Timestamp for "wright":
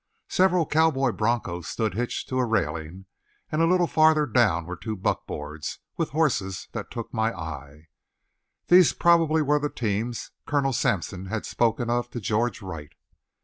12.63-12.93